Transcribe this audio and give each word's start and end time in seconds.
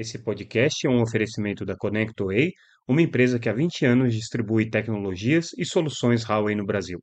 Esse 0.00 0.18
podcast 0.18 0.86
é 0.86 0.88
um 0.88 1.02
oferecimento 1.02 1.62
da 1.62 1.76
ConnectWay, 1.76 2.54
uma 2.88 3.02
empresa 3.02 3.38
que 3.38 3.50
há 3.50 3.52
20 3.52 3.84
anos 3.84 4.14
distribui 4.14 4.70
tecnologias 4.70 5.50
e 5.58 5.64
soluções 5.66 6.24
Huawei 6.24 6.54
no 6.54 6.64
Brasil. 6.64 6.98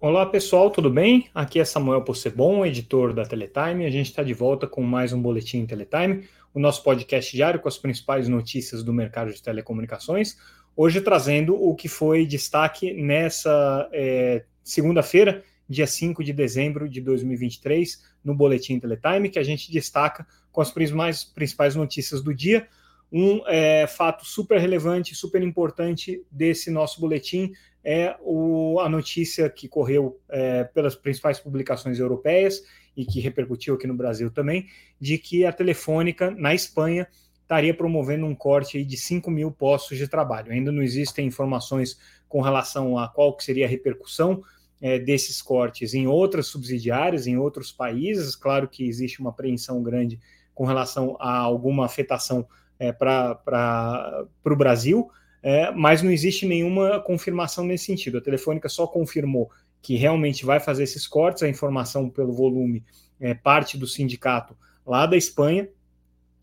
Olá 0.00 0.24
pessoal, 0.24 0.70
tudo 0.70 0.88
bem? 0.88 1.28
Aqui 1.34 1.60
é 1.60 1.64
Samuel 1.66 2.02
Possebon, 2.04 2.64
editor 2.64 3.12
da 3.12 3.26
Teletime. 3.26 3.84
A 3.84 3.90
gente 3.90 4.06
está 4.06 4.22
de 4.22 4.32
volta 4.32 4.66
com 4.66 4.82
mais 4.82 5.12
um 5.12 5.20
Boletim 5.20 5.66
Teletime, 5.66 6.26
o 6.54 6.58
nosso 6.58 6.82
podcast 6.82 7.36
diário 7.36 7.60
com 7.60 7.68
as 7.68 7.76
principais 7.76 8.28
notícias 8.28 8.82
do 8.82 8.94
mercado 8.94 9.30
de 9.30 9.42
telecomunicações. 9.42 10.38
Hoje 10.74 11.02
trazendo 11.02 11.54
o 11.54 11.74
que 11.74 11.86
foi 11.86 12.24
destaque 12.24 12.94
nessa 12.94 13.90
é, 13.92 14.42
segunda-feira, 14.64 15.44
dia 15.68 15.86
5 15.86 16.22
de 16.24 16.32
dezembro 16.32 16.88
de 16.88 17.00
2023, 17.00 18.15
no 18.26 18.34
Boletim 18.34 18.78
Teletime, 18.80 19.30
que 19.30 19.38
a 19.38 19.42
gente 19.44 19.70
destaca 19.70 20.26
com 20.50 20.60
as 20.60 20.70
principais, 20.70 21.24
principais 21.24 21.76
notícias 21.76 22.20
do 22.20 22.34
dia. 22.34 22.66
Um 23.10 23.40
é, 23.46 23.86
fato 23.86 24.26
super 24.26 24.58
relevante, 24.58 25.14
super 25.14 25.40
importante 25.40 26.22
desse 26.30 26.70
nosso 26.70 27.00
boletim 27.00 27.52
é 27.84 28.16
o, 28.20 28.80
a 28.80 28.88
notícia 28.88 29.48
que 29.48 29.68
correu 29.68 30.20
é, 30.28 30.64
pelas 30.64 30.96
principais 30.96 31.38
publicações 31.38 32.00
europeias 32.00 32.64
e 32.96 33.06
que 33.06 33.20
repercutiu 33.20 33.76
aqui 33.76 33.86
no 33.86 33.94
Brasil 33.94 34.28
também, 34.28 34.66
de 35.00 35.18
que 35.18 35.44
a 35.44 35.52
Telefônica, 35.52 36.32
na 36.32 36.52
Espanha, 36.52 37.06
estaria 37.42 37.72
promovendo 37.72 38.26
um 38.26 38.34
corte 38.34 38.82
de 38.82 38.96
5 38.96 39.30
mil 39.30 39.52
postos 39.52 39.98
de 39.98 40.08
trabalho. 40.08 40.50
Ainda 40.50 40.72
não 40.72 40.82
existem 40.82 41.28
informações 41.28 41.96
com 42.28 42.40
relação 42.40 42.98
a 42.98 43.06
qual 43.06 43.36
que 43.36 43.44
seria 43.44 43.66
a 43.66 43.68
repercussão, 43.68 44.42
é, 44.80 44.98
desses 44.98 45.40
cortes 45.40 45.94
em 45.94 46.06
outras 46.06 46.46
subsidiárias, 46.46 47.26
em 47.26 47.36
outros 47.36 47.72
países. 47.72 48.36
Claro 48.36 48.68
que 48.68 48.86
existe 48.86 49.20
uma 49.20 49.30
apreensão 49.30 49.82
grande 49.82 50.20
com 50.54 50.64
relação 50.64 51.16
a 51.20 51.38
alguma 51.38 51.86
afetação 51.86 52.46
é, 52.78 52.92
para 52.92 54.26
o 54.44 54.56
Brasil, 54.56 55.10
é, 55.42 55.70
mas 55.70 56.02
não 56.02 56.10
existe 56.10 56.46
nenhuma 56.46 57.00
confirmação 57.00 57.64
nesse 57.64 57.86
sentido. 57.86 58.18
A 58.18 58.22
Telefônica 58.22 58.68
só 58.68 58.86
confirmou 58.86 59.50
que 59.82 59.96
realmente 59.96 60.44
vai 60.44 60.58
fazer 60.58 60.82
esses 60.82 61.06
cortes, 61.06 61.42
a 61.42 61.48
informação 61.48 62.10
pelo 62.10 62.32
volume 62.32 62.84
é 63.20 63.34
parte 63.34 63.78
do 63.78 63.86
sindicato 63.86 64.56
lá 64.84 65.06
da 65.06 65.16
Espanha, 65.16 65.68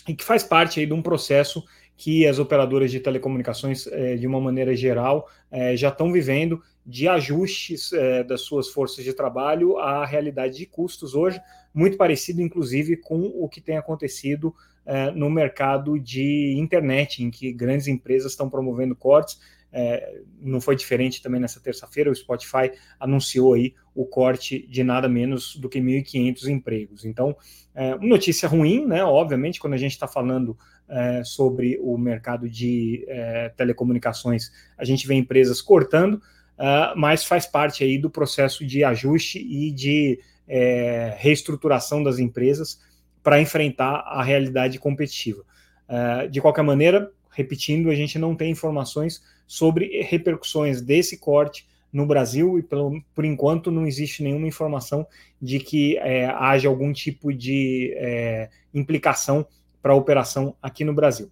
e 0.08 0.14
que 0.14 0.24
faz 0.24 0.44
parte 0.44 0.80
aí 0.80 0.86
de 0.86 0.94
um 0.94 1.02
processo 1.02 1.64
que 1.96 2.28
as 2.28 2.40
operadoras 2.40 2.92
de 2.92 3.00
telecomunicações, 3.00 3.88
é, 3.88 4.16
de 4.16 4.28
uma 4.28 4.40
maneira 4.40 4.76
geral, 4.76 5.30
é, 5.52 5.76
já 5.78 5.90
estão 5.90 6.12
vivendo 6.12 6.62
de 6.86 7.08
ajustes 7.08 7.94
é, 7.94 8.24
das 8.24 8.42
suas 8.42 8.70
forças 8.70 9.04
de 9.04 9.14
trabalho 9.14 9.78
à 9.78 10.06
realidade 10.06 10.58
de 10.58 10.66
custos 10.66 11.16
hoje, 11.16 11.40
muito 11.74 11.98
parecido, 11.98 12.42
inclusive, 12.42 12.98
com 12.98 13.22
o 13.22 13.48
que 13.48 13.62
tem 13.62 13.78
acontecido 13.78 14.54
é, 14.86 15.12
no 15.12 15.30
mercado 15.30 16.00
de 16.00 16.56
internet, 16.58 17.24
em 17.24 17.32
que 17.32 17.52
grandes 17.54 17.88
empresas 17.88 18.32
estão 18.32 18.50
promovendo 18.50 18.96
cortes. 18.96 19.40
É, 19.76 20.22
não 20.40 20.62
foi 20.62 20.76
diferente 20.76 21.20
também 21.20 21.42
nessa 21.42 21.60
terça-feira, 21.60 22.12
o 22.12 22.16
Spotify 22.16 22.72
anunciou 23.00 23.56
aí 23.56 23.74
o 23.96 24.06
corte 24.06 24.68
de 24.68 24.84
nada 24.84 25.10
menos 25.10 25.56
do 25.56 25.68
que 25.68 25.80
1.500 25.80 26.48
empregos. 26.48 27.06
Então, 27.06 27.36
é, 27.74 27.96
notícia 27.98 28.48
ruim, 28.48 28.86
né? 28.86 29.04
Obviamente, 29.04 29.60
quando 29.60 29.74
a 29.74 29.78
gente 29.78 29.94
está 29.94 30.08
falando 30.08 30.56
é, 30.88 31.24
sobre 31.24 31.80
o 31.82 31.98
mercado 31.98 32.48
de 32.48 33.04
é, 33.08 33.50
telecomunicações, 33.50 34.52
a 34.78 34.86
gente 34.86 35.08
vê 35.08 35.16
empresas 35.16 35.60
cortando, 35.60 36.22
uh, 36.58 36.98
mas 36.98 37.24
faz 37.24 37.46
parte 37.46 37.84
aí 37.84 37.98
do 37.98 38.10
processo 38.10 38.66
de 38.66 38.84
ajuste 38.84 39.40
e 39.40 39.72
de 39.72 40.20
é, 40.48 41.16
reestruturação 41.18 42.04
das 42.04 42.20
empresas 42.20 42.80
para 43.22 43.42
enfrentar 43.42 44.04
a 44.06 44.22
realidade 44.22 44.78
competitiva. 44.80 45.44
Uh, 45.88 46.30
de 46.30 46.42
qualquer 46.42 46.64
maneira, 46.64 47.12
repetindo, 47.32 47.90
a 47.90 47.96
gente 47.96 48.20
não 48.20 48.36
tem 48.36 48.52
informações 48.52 49.24
sobre 49.48 50.02
repercussões 50.02 50.82
desse 50.82 51.18
corte 51.18 51.68
no 51.92 52.06
Brasil 52.06 52.58
e, 52.58 52.64
pelo, 52.64 53.02
por 53.14 53.24
enquanto, 53.24 53.72
não 53.72 53.86
existe 53.86 54.24
nenhuma 54.24 54.48
informação 54.48 55.06
de 55.42 55.60
que 55.60 55.98
é, 55.98 56.26
haja 56.26 56.68
algum 56.68 56.92
tipo 56.92 57.32
de 57.32 57.94
é, 57.96 58.50
implicação 58.74 59.46
para 59.82 59.94
a 59.94 59.96
operação 59.96 60.56
aqui 60.62 60.84
no 60.84 60.94
Brasil. 60.94 61.30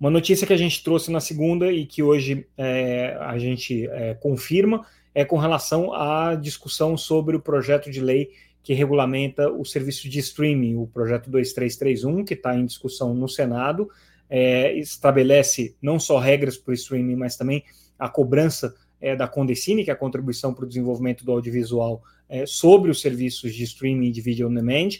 Uma 0.00 0.10
notícia 0.10 0.46
que 0.46 0.52
a 0.52 0.56
gente 0.56 0.82
trouxe 0.84 1.10
na 1.10 1.20
segunda 1.20 1.72
e 1.72 1.84
que 1.84 2.02
hoje 2.02 2.46
é, 2.56 3.16
a 3.20 3.36
gente 3.36 3.88
é, 3.88 4.14
confirma 4.14 4.86
é 5.12 5.24
com 5.24 5.36
relação 5.36 5.92
à 5.92 6.36
discussão 6.36 6.96
sobre 6.96 7.34
o 7.36 7.40
projeto 7.40 7.90
de 7.90 8.00
lei 8.00 8.30
que 8.62 8.74
regulamenta 8.74 9.50
o 9.50 9.64
serviço 9.64 10.08
de 10.08 10.18
streaming, 10.20 10.76
o 10.76 10.86
projeto 10.86 11.30
2331, 11.30 12.24
que 12.24 12.34
está 12.34 12.54
em 12.54 12.66
discussão 12.66 13.14
no 13.14 13.28
Senado, 13.28 13.88
é, 14.30 14.72
estabelece 14.74 15.74
não 15.82 15.98
só 15.98 16.18
regras 16.18 16.56
para 16.56 16.70
o 16.70 16.74
streaming, 16.74 17.16
mas 17.16 17.36
também 17.36 17.64
a 17.98 18.08
cobrança 18.08 18.74
é, 19.00 19.16
da 19.16 19.26
Condecine, 19.26 19.84
que 19.84 19.90
é 19.90 19.94
a 19.94 19.96
contribuição 19.96 20.52
para 20.52 20.64
o 20.64 20.68
desenvolvimento 20.68 21.24
do 21.24 21.32
audiovisual, 21.32 22.02
é, 22.28 22.44
sobre 22.46 22.90
os 22.90 23.00
serviços 23.00 23.54
de 23.54 23.64
streaming 23.64 24.12
de 24.12 24.20
vídeo 24.20 24.48
on 24.48 24.54
demand. 24.54 24.90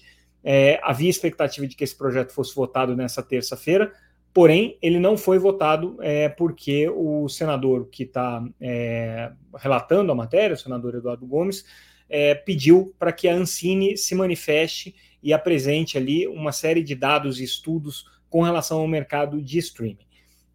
É, 0.43 0.81
havia 0.83 1.11
expectativa 1.11 1.67
de 1.67 1.77
que 1.77 1.85
esse 1.85 1.97
projeto 1.97 2.33
fosse 2.33 2.55
votado 2.55 2.97
nessa 2.97 3.23
terça-feira, 3.23 3.93
Porém, 4.39 4.79
ele 4.81 5.01
não 5.01 5.17
foi 5.17 5.37
votado 5.37 5.97
é, 6.01 6.29
porque 6.29 6.89
o 6.89 7.29
senador 7.29 7.89
que 7.91 8.05
está 8.05 8.41
é, 8.61 9.33
relatando 9.57 10.13
a 10.13 10.15
matéria, 10.15 10.55
o 10.55 10.57
senador 10.57 10.95
Eduardo 10.95 11.27
Gomes, 11.27 11.65
é, 12.09 12.37
pediu 12.37 12.95
para 13.01 13.13
que 13.13 13.27
a 13.27 13.35
Ancine 13.35 13.97
se 13.97 14.15
manifeste 14.15 14.95
e 15.21 15.33
apresente 15.33 15.99
ali 15.99 16.29
uma 16.29 16.53
série 16.53 16.85
de 16.85 16.95
dados 16.95 17.41
e 17.41 17.43
estudos 17.43 18.05
com 18.31 18.41
relação 18.41 18.79
ao 18.79 18.87
mercado 18.87 19.43
de 19.43 19.59
streaming. 19.59 20.07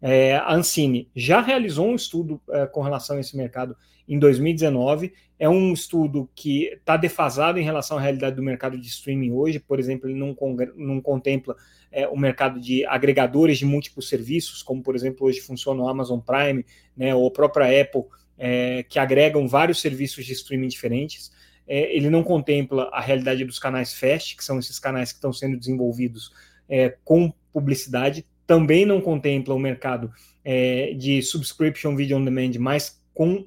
É, 0.06 0.36
a 0.36 0.54
Ancine 0.54 1.08
já 1.16 1.40
realizou 1.40 1.88
um 1.88 1.94
estudo 1.94 2.38
é, 2.50 2.66
com 2.66 2.82
relação 2.82 3.16
a 3.16 3.20
esse 3.20 3.34
mercado 3.34 3.74
em 4.06 4.18
2019. 4.18 5.14
É 5.38 5.48
um 5.48 5.72
estudo 5.72 6.28
que 6.34 6.66
está 6.66 6.98
defasado 6.98 7.58
em 7.58 7.64
relação 7.64 7.96
à 7.96 8.02
realidade 8.02 8.36
do 8.36 8.42
mercado 8.42 8.76
de 8.76 8.86
streaming 8.86 9.32
hoje. 9.32 9.58
Por 9.58 9.80
exemplo, 9.80 10.10
ele 10.10 10.18
não, 10.18 10.36
não 10.76 11.00
contempla 11.00 11.56
é, 11.90 12.06
o 12.06 12.18
mercado 12.18 12.60
de 12.60 12.84
agregadores 12.84 13.56
de 13.56 13.64
múltiplos 13.64 14.06
serviços, 14.06 14.62
como 14.62 14.82
por 14.82 14.94
exemplo 14.94 15.26
hoje 15.26 15.40
funciona 15.40 15.82
o 15.82 15.88
Amazon 15.88 16.20
Prime, 16.20 16.66
né, 16.94 17.14
ou 17.14 17.26
a 17.26 17.30
própria 17.30 17.80
Apple, 17.80 18.02
é, 18.36 18.82
que 18.82 18.98
agregam 18.98 19.48
vários 19.48 19.80
serviços 19.80 20.26
de 20.26 20.34
streaming 20.34 20.68
diferentes. 20.68 21.32
É, 21.66 21.96
ele 21.96 22.10
não 22.10 22.22
contempla 22.22 22.90
a 22.92 23.00
realidade 23.00 23.42
dos 23.42 23.58
canais 23.58 23.94
FAST, 23.94 24.36
que 24.36 24.44
são 24.44 24.58
esses 24.58 24.78
canais 24.78 25.12
que 25.12 25.16
estão 25.16 25.32
sendo 25.32 25.56
desenvolvidos 25.56 26.30
é, 26.68 26.94
com 27.02 27.32
publicidade. 27.54 28.26
Também 28.46 28.84
não 28.84 29.00
contempla 29.00 29.54
o 29.54 29.58
mercado 29.58 30.12
é, 30.44 30.92
de 30.94 31.22
subscription 31.22 31.96
video 31.96 32.18
on 32.18 32.24
demand, 32.24 32.52
mas 32.58 33.02
com 33.14 33.44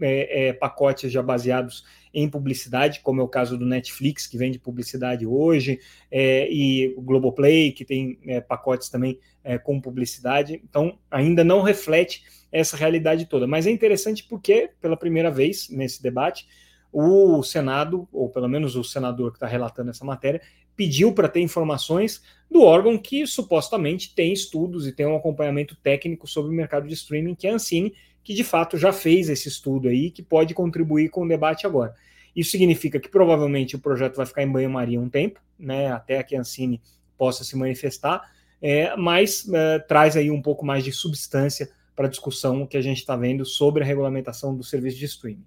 é, 0.00 0.48
é, 0.48 0.52
pacotes 0.52 1.12
já 1.12 1.22
baseados 1.22 1.84
em 2.14 2.28
publicidade, 2.28 3.00
como 3.00 3.20
é 3.20 3.24
o 3.24 3.28
caso 3.28 3.56
do 3.56 3.66
Netflix, 3.66 4.26
que 4.26 4.36
vende 4.36 4.58
publicidade 4.58 5.26
hoje, 5.26 5.78
é, 6.10 6.50
e 6.50 6.94
o 6.96 7.02
Globoplay, 7.02 7.72
que 7.72 7.84
tem 7.84 8.18
é, 8.26 8.40
pacotes 8.40 8.88
também 8.88 9.18
é, 9.44 9.58
com 9.58 9.80
publicidade. 9.80 10.60
Então, 10.64 10.98
ainda 11.10 11.44
não 11.44 11.62
reflete 11.62 12.22
essa 12.50 12.76
realidade 12.76 13.26
toda. 13.26 13.46
Mas 13.46 13.66
é 13.66 13.70
interessante 13.70 14.24
porque, 14.24 14.70
pela 14.80 14.96
primeira 14.96 15.30
vez 15.30 15.68
nesse 15.70 16.02
debate, 16.02 16.46
o 16.92 17.42
Senado, 17.42 18.06
ou 18.12 18.28
pelo 18.28 18.48
menos 18.48 18.76
o 18.76 18.84
senador 18.84 19.30
que 19.30 19.36
está 19.36 19.46
relatando 19.46 19.90
essa 19.90 20.04
matéria, 20.04 20.42
pediu 20.76 21.12
para 21.12 21.28
ter 21.28 21.40
informações 21.40 22.22
do 22.50 22.62
órgão 22.62 22.98
que 22.98 23.26
supostamente 23.26 24.14
tem 24.14 24.32
estudos 24.32 24.86
e 24.86 24.92
tem 24.92 25.06
um 25.06 25.16
acompanhamento 25.16 25.76
técnico 25.76 26.26
sobre 26.26 26.50
o 26.50 26.54
mercado 26.54 26.86
de 26.86 26.94
streaming, 26.94 27.34
que 27.34 27.46
é 27.46 27.50
a 27.50 27.54
Ancine, 27.54 27.94
que 28.22 28.34
de 28.34 28.44
fato 28.44 28.76
já 28.76 28.92
fez 28.92 29.28
esse 29.28 29.48
estudo 29.48 29.88
aí, 29.88 30.10
que 30.10 30.22
pode 30.22 30.54
contribuir 30.54 31.08
com 31.08 31.24
o 31.24 31.28
debate 31.28 31.66
agora. 31.66 31.94
Isso 32.34 32.50
significa 32.50 33.00
que 33.00 33.08
provavelmente 33.08 33.76
o 33.76 33.78
projeto 33.78 34.16
vai 34.16 34.26
ficar 34.26 34.42
em 34.42 34.50
banho-maria 34.50 35.00
um 35.00 35.08
tempo, 35.08 35.40
né, 35.58 35.90
até 35.92 36.22
que 36.22 36.36
a 36.36 36.40
Ancine 36.40 36.80
possa 37.16 37.44
se 37.44 37.56
manifestar, 37.56 38.30
é, 38.60 38.96
mas 38.96 39.48
é, 39.52 39.78
traz 39.80 40.16
aí 40.16 40.30
um 40.30 40.40
pouco 40.40 40.64
mais 40.64 40.84
de 40.84 40.92
substância 40.92 41.70
para 41.94 42.06
a 42.06 42.10
discussão 42.10 42.66
que 42.66 42.76
a 42.76 42.80
gente 42.80 42.98
está 42.98 43.16
vendo 43.16 43.44
sobre 43.44 43.82
a 43.82 43.86
regulamentação 43.86 44.56
do 44.56 44.64
serviço 44.64 44.98
de 44.98 45.04
streaming. 45.04 45.44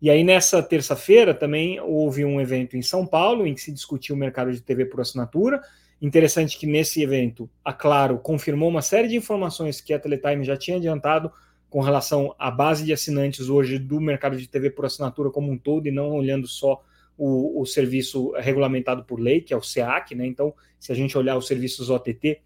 E 0.00 0.08
aí, 0.08 0.24
nessa 0.24 0.62
terça-feira, 0.62 1.34
também 1.34 1.78
houve 1.80 2.24
um 2.24 2.40
evento 2.40 2.76
em 2.76 2.82
São 2.82 3.06
Paulo 3.06 3.46
em 3.46 3.54
que 3.54 3.60
se 3.60 3.70
discutiu 3.70 4.14
o 4.14 4.18
mercado 4.18 4.50
de 4.52 4.60
TV 4.60 4.86
por 4.86 5.00
assinatura. 5.00 5.60
Interessante 6.00 6.58
que 6.58 6.66
nesse 6.66 7.02
evento, 7.02 7.50
a 7.62 7.72
Claro 7.72 8.18
confirmou 8.18 8.70
uma 8.70 8.80
série 8.80 9.08
de 9.08 9.16
informações 9.16 9.80
que 9.80 9.92
a 9.92 9.98
Teletime 9.98 10.44
já 10.44 10.56
tinha 10.56 10.78
adiantado 10.78 11.30
com 11.68 11.80
relação 11.80 12.34
à 12.38 12.50
base 12.50 12.84
de 12.84 12.92
assinantes 12.92 13.48
hoje 13.48 13.78
do 13.78 14.00
mercado 14.00 14.36
de 14.36 14.48
TV 14.48 14.70
por 14.70 14.86
assinatura 14.86 15.30
como 15.30 15.52
um 15.52 15.58
todo 15.58 15.86
e 15.86 15.90
não 15.90 16.10
olhando 16.10 16.48
só 16.48 16.82
o, 17.16 17.60
o 17.60 17.66
serviço 17.66 18.32
regulamentado 18.32 19.04
por 19.04 19.20
lei, 19.20 19.42
que 19.42 19.52
é 19.52 19.56
o 19.56 19.62
SEAC, 19.62 20.14
né? 20.14 20.26
Então, 20.26 20.54
se 20.78 20.90
a 20.90 20.94
gente 20.94 21.16
olhar 21.18 21.36
os 21.36 21.46
serviços 21.46 21.90
OTT, 21.90 22.40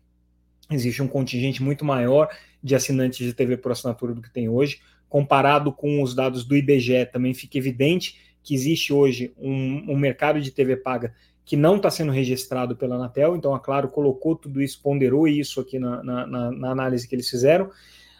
existe 0.71 1.01
um 1.01 1.07
contingente 1.07 1.63
muito 1.63 1.85
maior 1.85 2.29
de 2.61 2.75
assinantes 2.75 3.25
de 3.25 3.33
TV 3.33 3.57
por 3.57 3.71
assinatura 3.71 4.13
do 4.13 4.21
que 4.21 4.33
tem 4.33 4.49
hoje. 4.49 4.81
Comparado 5.15 5.73
com 5.73 6.03
os 6.03 6.13
dados 6.13 6.45
do 6.45 6.57
IBGE, 6.57 7.07
também 7.07 7.33
fica 7.33 7.57
evidente 7.57 8.17
que 8.43 8.53
existe 8.53 8.93
hoje 8.93 9.33
um, 9.39 9.93
um 9.93 9.97
mercado 9.97 10.41
de 10.41 10.51
TV 10.51 10.77
paga 10.77 11.15
que 11.45 11.57
não 11.57 11.77
está 11.77 11.89
sendo 11.89 12.11
registrado 12.11 12.75
pela 12.75 12.97
Anatel, 12.97 13.37
então 13.37 13.55
a 13.55 13.61
Claro 13.61 13.89
colocou 13.89 14.35
tudo 14.35 14.61
isso, 14.61 14.83
ponderou 14.83 15.29
isso 15.29 15.61
aqui 15.61 15.79
na, 15.79 16.03
na, 16.03 16.51
na 16.51 16.69
análise 16.69 17.07
que 17.07 17.15
eles 17.15 17.31
fizeram. 17.31 17.71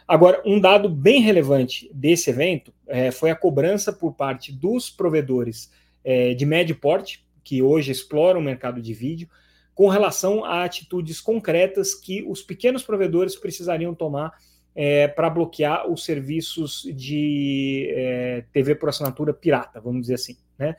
Agora, 0.07 0.41
um 0.45 0.57
dado 0.57 0.87
bem 0.87 1.19
relevante 1.19 1.91
desse 1.93 2.29
evento 2.29 2.73
é, 2.87 3.11
foi 3.11 3.29
a 3.29 3.35
cobrança 3.35 3.91
por 3.91 4.13
parte 4.13 4.53
dos 4.53 4.89
provedores 4.89 5.69
é, 6.01 6.33
de 6.33 6.45
médio 6.45 6.77
porte, 6.77 7.25
que 7.43 7.61
hoje 7.61 7.91
exploram 7.91 8.39
o 8.39 8.43
mercado 8.43 8.81
de 8.81 8.93
vídeo, 8.93 9.27
com 9.73 9.89
relação 9.89 10.45
a 10.45 10.63
atitudes 10.63 11.19
concretas 11.19 11.93
que 11.93 12.23
os 12.23 12.41
pequenos 12.41 12.83
provedores 12.83 13.35
precisariam 13.35 13.93
tomar 13.93 14.31
é, 14.75 15.07
para 15.07 15.29
bloquear 15.29 15.89
os 15.89 16.03
serviços 16.03 16.83
de 16.93 17.87
é, 17.91 18.43
TV 18.51 18.75
por 18.75 18.89
assinatura 18.89 19.33
pirata, 19.33 19.79
vamos 19.79 20.01
dizer 20.01 20.15
assim. 20.15 20.35
Né? 20.59 20.75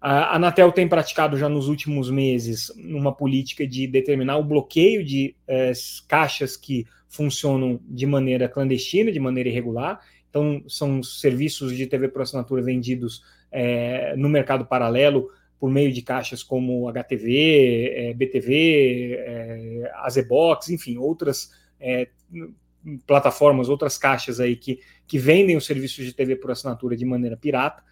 A 0.00 0.34
Anatel 0.36 0.72
tem 0.72 0.88
praticado 0.88 1.36
já 1.36 1.48
nos 1.48 1.68
últimos 1.68 2.10
meses 2.10 2.70
uma 2.70 3.14
política 3.14 3.66
de 3.66 3.86
determinar 3.86 4.38
o 4.38 4.44
bloqueio 4.44 5.04
de 5.04 5.36
é, 5.46 5.72
caixas 6.08 6.56
que 6.56 6.84
funcionam 7.08 7.80
de 7.84 8.06
maneira 8.06 8.48
clandestina, 8.48 9.12
de 9.12 9.20
maneira 9.20 9.48
irregular. 9.48 10.00
Então, 10.28 10.62
são 10.68 11.02
serviços 11.02 11.74
de 11.76 11.86
TV 11.86 12.08
por 12.08 12.22
assinatura 12.22 12.60
vendidos 12.60 13.22
é, 13.50 14.14
no 14.16 14.28
mercado 14.28 14.66
paralelo 14.66 15.30
por 15.58 15.70
meio 15.70 15.92
de 15.92 16.02
caixas 16.02 16.42
como 16.42 16.88
HTV, 16.88 17.92
é, 17.92 18.14
BTV, 18.14 19.88
Azebox, 20.04 20.68
enfim, 20.68 20.98
outras 20.98 21.50
plataformas, 23.06 23.68
outras 23.68 23.98
caixas 23.98 24.40
aí 24.40 24.56
que, 24.56 24.80
que 25.06 25.18
vendem 25.18 25.56
os 25.56 25.66
serviços 25.66 26.04
de 26.04 26.12
TV 26.12 26.36
por 26.36 26.50
assinatura 26.50 26.96
de 26.96 27.04
maneira 27.04 27.36
pirata. 27.36 27.82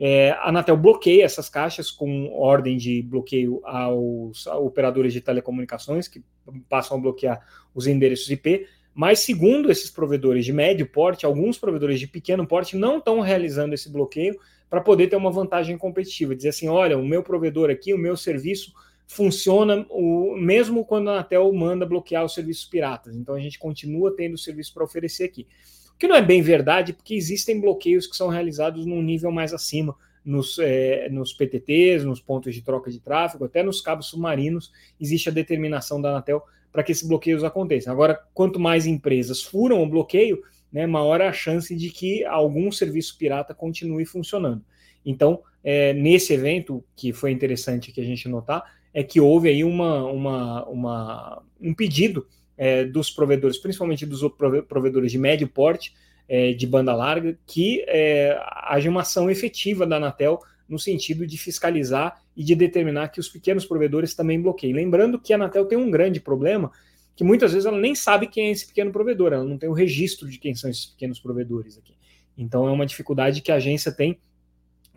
É, 0.00 0.30
a 0.32 0.48
Anatel 0.48 0.76
bloqueia 0.76 1.24
essas 1.24 1.48
caixas 1.48 1.90
com 1.90 2.30
ordem 2.32 2.76
de 2.76 3.02
bloqueio 3.02 3.60
aos, 3.64 4.46
operadores 4.46 5.12
de 5.12 5.20
telecomunicações, 5.20 6.06
que 6.06 6.22
passam 6.68 6.96
a 6.96 7.00
bloquear 7.00 7.44
os 7.74 7.86
endereços 7.86 8.30
IP, 8.30 8.66
mas 8.94 9.20
segundo 9.20 9.70
esses 9.70 9.90
provedores 9.90 10.44
de 10.44 10.52
médio 10.52 10.86
porte, 10.86 11.26
alguns 11.26 11.58
provedores 11.58 11.98
de 11.98 12.06
pequeno 12.06 12.46
porte 12.46 12.76
não 12.76 12.98
estão 12.98 13.20
realizando 13.20 13.74
esse 13.74 13.90
bloqueio 13.90 14.38
para 14.70 14.80
poder 14.80 15.08
ter 15.08 15.16
uma 15.16 15.30
vantagem 15.30 15.76
competitiva, 15.76 16.34
dizer 16.34 16.50
assim, 16.50 16.68
olha, 16.68 16.96
o 16.96 17.04
meu 17.04 17.22
provedor 17.22 17.70
aqui, 17.70 17.92
o 17.92 17.98
meu 17.98 18.16
serviço 18.16 18.72
funciona 19.08 19.86
o, 19.88 20.36
mesmo 20.36 20.84
quando 20.84 21.08
a 21.08 21.14
Anatel 21.14 21.50
manda 21.52 21.86
bloquear 21.86 22.24
os 22.24 22.34
serviços 22.34 22.66
piratas. 22.66 23.16
Então 23.16 23.34
a 23.34 23.40
gente 23.40 23.58
continua 23.58 24.14
tendo 24.14 24.36
serviço 24.36 24.72
para 24.74 24.84
oferecer 24.84 25.24
aqui. 25.24 25.48
O 25.94 25.98
que 25.98 26.06
não 26.06 26.14
é 26.14 26.22
bem 26.22 26.42
verdade, 26.42 26.92
porque 26.92 27.14
existem 27.14 27.58
bloqueios 27.58 28.06
que 28.06 28.14
são 28.14 28.28
realizados 28.28 28.84
num 28.84 29.02
nível 29.02 29.32
mais 29.32 29.54
acima, 29.54 29.96
nos, 30.22 30.58
é, 30.58 31.08
nos 31.08 31.32
PTTs, 31.32 32.04
nos 32.04 32.20
pontos 32.20 32.54
de 32.54 32.60
troca 32.60 32.90
de 32.90 33.00
tráfego, 33.00 33.46
até 33.46 33.62
nos 33.62 33.80
cabos 33.80 34.08
submarinos, 34.08 34.70
existe 35.00 35.30
a 35.30 35.32
determinação 35.32 36.00
da 36.00 36.10
Anatel 36.10 36.42
para 36.70 36.82
que 36.82 36.92
esses 36.92 37.08
bloqueios 37.08 37.42
aconteçam. 37.42 37.90
Agora, 37.92 38.20
quanto 38.34 38.60
mais 38.60 38.84
empresas 38.84 39.42
furam 39.42 39.82
o 39.82 39.88
bloqueio, 39.88 40.42
né, 40.70 40.86
maior 40.86 41.22
é 41.22 41.26
a 41.26 41.32
chance 41.32 41.74
de 41.74 41.88
que 41.88 42.24
algum 42.26 42.70
serviço 42.70 43.16
pirata 43.16 43.54
continue 43.54 44.04
funcionando. 44.04 44.62
Então, 45.04 45.40
é, 45.64 45.94
nesse 45.94 46.34
evento, 46.34 46.84
que 46.94 47.10
foi 47.12 47.32
interessante 47.32 47.90
que 47.90 48.00
a 48.02 48.04
gente 48.04 48.28
notar, 48.28 48.77
é 48.92 49.02
que 49.02 49.20
houve 49.20 49.48
aí 49.48 49.64
uma, 49.64 50.04
uma, 50.06 50.64
uma 50.66 51.42
um 51.60 51.74
pedido 51.74 52.26
é, 52.56 52.84
dos 52.84 53.10
provedores, 53.10 53.58
principalmente 53.58 54.04
dos 54.04 54.20
provedores 54.66 55.12
de 55.12 55.18
médio 55.18 55.48
porte, 55.48 55.94
é, 56.28 56.52
de 56.52 56.66
banda 56.66 56.94
larga, 56.94 57.38
que 57.46 57.84
é, 57.86 58.38
haja 58.64 58.90
uma 58.90 59.02
ação 59.02 59.30
efetiva 59.30 59.86
da 59.86 59.96
Anatel 59.96 60.40
no 60.68 60.78
sentido 60.78 61.26
de 61.26 61.38
fiscalizar 61.38 62.20
e 62.36 62.44
de 62.44 62.54
determinar 62.54 63.08
que 63.08 63.20
os 63.20 63.28
pequenos 63.28 63.64
provedores 63.64 64.14
também 64.14 64.40
bloqueiem. 64.40 64.74
Lembrando 64.74 65.18
que 65.18 65.32
a 65.32 65.36
Anatel 65.36 65.64
tem 65.64 65.78
um 65.78 65.90
grande 65.90 66.20
problema, 66.20 66.70
que 67.16 67.24
muitas 67.24 67.52
vezes 67.52 67.66
ela 67.66 67.78
nem 67.78 67.94
sabe 67.94 68.26
quem 68.26 68.48
é 68.48 68.50
esse 68.50 68.66
pequeno 68.66 68.92
provedor, 68.92 69.32
ela 69.32 69.44
não 69.44 69.56
tem 69.56 69.68
o 69.68 69.72
registro 69.72 70.28
de 70.28 70.38
quem 70.38 70.54
são 70.54 70.70
esses 70.70 70.86
pequenos 70.86 71.18
provedores 71.18 71.78
aqui. 71.78 71.94
Então 72.36 72.68
é 72.68 72.70
uma 72.70 72.86
dificuldade 72.86 73.40
que 73.40 73.50
a 73.50 73.56
agência 73.56 73.90
tem 73.90 74.18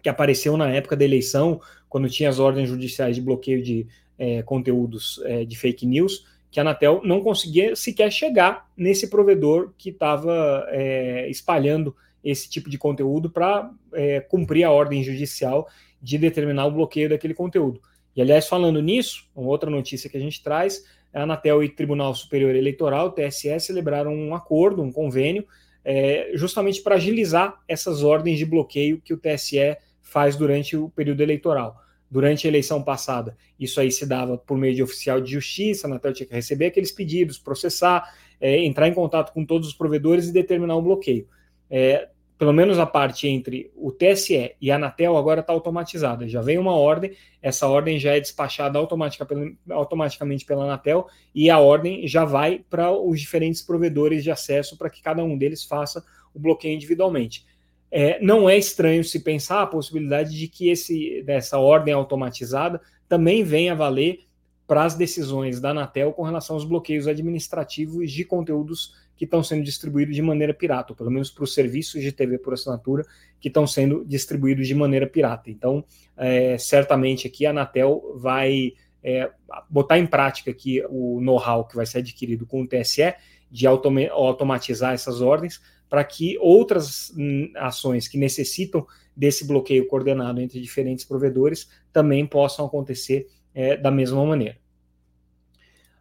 que 0.01 0.09
apareceu 0.09 0.57
na 0.57 0.69
época 0.69 0.95
da 0.95 1.05
eleição, 1.05 1.61
quando 1.91 2.09
tinha 2.09 2.29
as 2.29 2.39
ordens 2.39 2.69
judiciais 2.69 3.17
de 3.17 3.21
bloqueio 3.21 3.61
de 3.61 3.85
é, 4.17 4.41
conteúdos 4.43 5.21
é, 5.25 5.43
de 5.43 5.57
fake 5.57 5.85
news, 5.85 6.25
que 6.49 6.57
a 6.57 6.63
Anatel 6.63 7.01
não 7.03 7.21
conseguia 7.21 7.75
sequer 7.75 8.09
chegar 8.09 8.71
nesse 8.77 9.09
provedor 9.09 9.73
que 9.77 9.89
estava 9.89 10.65
é, 10.69 11.29
espalhando 11.29 11.93
esse 12.23 12.49
tipo 12.49 12.69
de 12.69 12.77
conteúdo 12.77 13.29
para 13.29 13.69
é, 13.93 14.21
cumprir 14.21 14.63
a 14.63 14.71
ordem 14.71 15.03
judicial 15.03 15.67
de 16.01 16.17
determinar 16.17 16.65
o 16.65 16.71
bloqueio 16.71 17.09
daquele 17.09 17.33
conteúdo. 17.33 17.81
E, 18.15 18.21
aliás, 18.21 18.47
falando 18.47 18.81
nisso, 18.81 19.29
uma 19.35 19.49
outra 19.49 19.69
notícia 19.69 20.09
que 20.09 20.15
a 20.15 20.21
gente 20.21 20.41
traz, 20.41 20.85
a 21.13 21.23
Anatel 21.23 21.61
e 21.61 21.67
Tribunal 21.67 22.15
Superior 22.15 22.55
Eleitoral, 22.55 23.11
TSE, 23.11 23.59
celebraram 23.59 24.15
um 24.15 24.33
acordo, 24.33 24.81
um 24.81 24.93
convênio, 24.93 25.45
é, 25.83 26.31
justamente 26.35 26.81
para 26.81 26.95
agilizar 26.95 27.59
essas 27.67 28.01
ordens 28.01 28.37
de 28.37 28.45
bloqueio 28.45 29.01
que 29.03 29.13
o 29.13 29.17
TSE 29.17 29.75
faz 30.11 30.35
durante 30.35 30.75
o 30.75 30.89
período 30.89 31.21
eleitoral. 31.21 31.81
Durante 32.09 32.45
a 32.45 32.49
eleição 32.49 32.83
passada, 32.83 33.37
isso 33.57 33.79
aí 33.79 33.89
se 33.89 34.05
dava 34.05 34.37
por 34.37 34.57
meio 34.57 34.75
de 34.75 34.83
oficial 34.83 35.21
de 35.21 35.31
justiça, 35.31 35.87
a 35.87 35.89
Anatel 35.89 36.11
tinha 36.11 36.27
que 36.27 36.35
receber 36.35 36.65
aqueles 36.65 36.91
pedidos, 36.91 37.39
processar, 37.39 38.13
é, 38.41 38.61
entrar 38.65 38.89
em 38.89 38.93
contato 38.93 39.31
com 39.31 39.45
todos 39.45 39.69
os 39.69 39.73
provedores 39.73 40.27
e 40.27 40.33
determinar 40.33 40.75
o 40.75 40.81
bloqueio. 40.81 41.25
É, 41.69 42.09
pelo 42.37 42.51
menos 42.51 42.77
a 42.77 42.85
parte 42.85 43.25
entre 43.25 43.71
o 43.73 43.89
TSE 43.89 44.53
e 44.59 44.69
a 44.69 44.75
Anatel 44.75 45.15
agora 45.15 45.39
está 45.39 45.53
automatizada. 45.53 46.27
Já 46.27 46.41
vem 46.41 46.57
uma 46.57 46.75
ordem, 46.75 47.15
essa 47.41 47.65
ordem 47.69 47.97
já 47.97 48.13
é 48.13 48.19
despachada 48.19 48.77
automatica, 48.77 49.25
automaticamente 49.69 50.43
pela 50.43 50.65
Anatel 50.65 51.07
e 51.33 51.49
a 51.49 51.59
ordem 51.59 52.05
já 52.05 52.25
vai 52.25 52.65
para 52.69 52.91
os 52.91 53.21
diferentes 53.21 53.61
provedores 53.61 54.25
de 54.25 54.31
acesso 54.31 54.77
para 54.77 54.89
que 54.89 55.01
cada 55.01 55.23
um 55.23 55.37
deles 55.37 55.63
faça 55.63 56.03
o 56.33 56.39
bloqueio 56.39 56.75
individualmente 56.75 57.45
é, 57.91 58.23
não 58.23 58.49
é 58.49 58.57
estranho 58.57 59.03
se 59.03 59.19
pensar 59.19 59.61
a 59.61 59.67
possibilidade 59.67 60.37
de 60.37 60.47
que 60.47 60.69
esse, 60.69 61.21
dessa 61.23 61.57
ordem 61.57 61.93
automatizada 61.93 62.79
também 63.07 63.43
venha 63.43 63.73
a 63.73 63.75
valer 63.75 64.19
para 64.65 64.85
as 64.85 64.95
decisões 64.95 65.59
da 65.59 65.71
Anatel 65.71 66.13
com 66.13 66.23
relação 66.23 66.55
aos 66.55 66.63
bloqueios 66.63 67.05
administrativos 67.05 68.09
de 68.09 68.23
conteúdos 68.23 68.95
que 69.17 69.25
estão 69.25 69.43
sendo 69.43 69.63
distribuídos 69.63 70.15
de 70.15 70.21
maneira 70.21 70.53
pirata, 70.53 70.93
ou 70.93 70.95
pelo 70.95 71.11
menos 71.11 71.29
para 71.29 71.43
os 71.43 71.53
serviços 71.53 72.01
de 72.01 72.11
TV 72.11 72.37
por 72.37 72.53
assinatura 72.53 73.05
que 73.39 73.49
estão 73.49 73.67
sendo 73.67 74.05
distribuídos 74.05 74.67
de 74.67 74.73
maneira 74.73 75.05
pirata. 75.05 75.51
Então, 75.51 75.83
é, 76.15 76.57
certamente 76.57 77.27
aqui 77.27 77.45
a 77.45 77.49
Anatel 77.49 78.15
vai 78.15 78.71
é, 79.03 79.29
botar 79.69 79.99
em 79.99 80.07
prática 80.07 80.49
aqui 80.49 80.81
o 80.89 81.19
know-how 81.19 81.65
que 81.65 81.75
vai 81.75 81.85
ser 81.85 81.97
adquirido 81.97 82.45
com 82.45 82.61
o 82.61 82.67
TSE 82.67 83.13
de 83.51 83.67
automatizar 83.67 84.93
essas 84.93 85.19
ordens 85.19 85.59
para 85.91 86.05
que 86.05 86.37
outras 86.39 87.11
hum, 87.17 87.51
ações 87.57 88.07
que 88.07 88.17
necessitam 88.17 88.87
desse 89.13 89.45
bloqueio 89.45 89.85
coordenado 89.87 90.39
entre 90.39 90.61
diferentes 90.61 91.03
provedores 91.03 91.67
também 91.91 92.25
possam 92.25 92.65
acontecer 92.65 93.27
é, 93.53 93.75
da 93.75 93.91
mesma 93.91 94.25
maneira. 94.25 94.57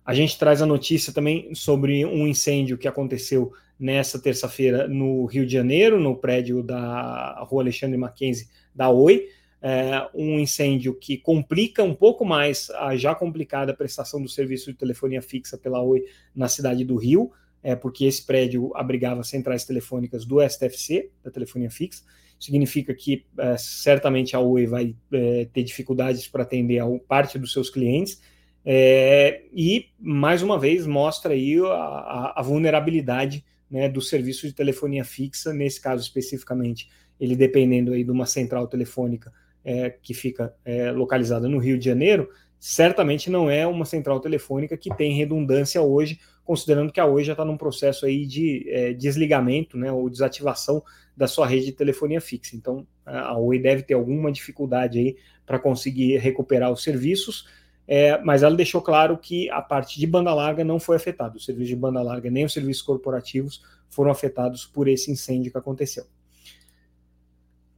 A 0.05 0.15
gente 0.15 0.39
traz 0.39 0.63
a 0.63 0.67
notícia 0.67 1.13
também 1.13 1.53
sobre 1.57 2.07
um 2.07 2.29
incêndio 2.29 2.79
que 2.79 2.87
aconteceu 2.87 3.53
nessa 3.77 4.17
terça-feira 4.17 4.87
no 4.87 5.25
Rio 5.25 5.45
de 5.45 5.55
Janeiro, 5.55 5.99
no 5.99 6.17
prédio 6.17 6.63
da 6.63 7.43
Rua 7.49 7.65
Alexandre 7.65 7.99
Mackenzie 7.99 8.47
da 8.73 8.91
Oi. 8.91 9.27
É, 9.61 10.09
um 10.15 10.39
incêndio 10.39 10.95
que 10.95 11.17
complica 11.19 11.83
um 11.83 11.97
pouco 11.97 12.25
mais 12.25 12.71
a 12.71 12.95
já 12.95 13.13
complicada 13.13 13.75
prestação 13.75 14.23
do 14.23 14.29
serviço 14.29 14.71
de 14.71 14.79
telefonia 14.79 15.21
fixa 15.21 15.59
pela 15.59 15.83
Oi 15.83 16.05
na 16.33 16.47
cidade 16.47 16.85
do 16.85 16.95
Rio 16.95 17.33
é, 17.63 17.75
porque 17.75 18.05
esse 18.05 18.25
prédio 18.25 18.71
abrigava 18.75 19.23
centrais 19.23 19.65
telefônicas 19.65 20.25
do 20.25 20.41
STFC, 20.41 21.11
da 21.23 21.31
telefonia 21.31 21.71
fixa. 21.71 22.03
Significa 22.39 22.95
que 22.95 23.25
é, 23.39 23.57
certamente 23.59 24.35
a 24.35 24.41
Oi 24.41 24.67
vai 24.67 24.97
é, 25.13 25.47
ter 25.53 25.63
dificuldades 25.63 26.27
para 26.27 26.43
atender 26.43 26.79
a 26.79 26.87
parte 27.07 27.39
dos 27.39 27.53
seus 27.53 27.69
clientes. 27.69 28.21
É, 28.65 29.43
e, 29.53 29.87
mais 29.99 30.43
uma 30.43 30.59
vez, 30.59 30.87
mostra 30.87 31.35
aí 31.35 31.59
a, 31.59 31.73
a, 31.73 32.35
a 32.37 32.43
vulnerabilidade 32.43 33.45
né, 33.71 33.89
do 33.89 34.01
serviço 34.01 34.47
de 34.47 34.53
telefonia 34.53 35.05
fixa, 35.05 35.53
nesse 35.53 35.81
caso 35.81 36.03
especificamente, 36.03 36.91
ele 37.21 37.37
dependendo 37.37 37.93
aí 37.93 38.03
de 38.03 38.11
uma 38.11 38.27
central 38.27 38.67
telefônica 38.67 39.33
é, 39.65 39.91
que 39.91 40.15
fica 40.15 40.55
é, 40.65 40.91
localizada 40.91 41.49
no 41.49 41.59
Rio 41.59 41.79
de 41.79 41.85
Janeiro, 41.85 42.29
certamente 42.59 43.31
não 43.31 43.51
é 43.51 43.67
uma 43.67 43.85
central 43.85 44.21
telefônica 44.21 44.77
que 44.77 44.95
tem 44.95 45.15
redundância 45.15 45.81
hoje, 45.81 46.19
considerando 46.45 46.93
que 46.93 47.01
a 47.01 47.07
Oi 47.07 47.23
já 47.23 47.33
está 47.33 47.45
num 47.45 47.57
processo 47.57 48.07
aí 48.07 48.27
de 48.27 48.67
é, 48.69 48.93
desligamento, 48.93 49.77
né, 49.77 49.93
ou 49.93 50.09
desativação 50.11 50.83
da 51.17 51.27
sua 51.27 51.47
rede 51.47 51.67
de 51.67 51.73
telefonia 51.73 52.21
fixa. 52.21 52.57
Então, 52.57 52.87
a 53.05 53.39
Oi 53.39 53.59
deve 53.59 53.83
ter 53.83 53.95
alguma 53.95 54.33
dificuldade 54.33 54.99
aí 54.99 55.17
para 55.45 55.59
conseguir 55.59 56.17
recuperar 56.19 56.73
os 56.73 56.83
serviços, 56.83 57.47
é, 57.87 58.19
mas 58.23 58.43
ela 58.43 58.55
deixou 58.55 58.81
claro 58.81 59.19
que 59.19 59.51
a 59.51 59.61
parte 59.61 59.99
de 59.99 60.07
banda 60.07 60.33
larga 60.33 60.63
não 60.65 60.79
foi 60.79 60.97
afetada. 60.97 61.37
O 61.37 61.41
serviço 61.41 61.69
de 61.69 61.77
banda 61.77 62.01
larga 62.01 62.31
nem 62.31 62.45
os 62.45 62.53
serviços 62.53 62.83
corporativos 62.83 63.63
foram 63.89 64.11
afetados 64.11 64.65
por 64.65 64.87
esse 64.87 65.11
incêndio 65.11 65.51
que 65.51 65.59
aconteceu. 65.59 66.05